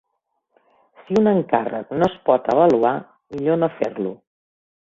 [1.01, 2.95] Si un encàrrec no es pot avaluar,
[3.37, 4.19] millor no fer-lo.